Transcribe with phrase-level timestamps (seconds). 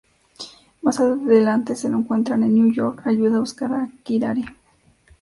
[0.81, 4.45] Más adelante se lo encuentran en New York y ayuda a buscar a Kirari.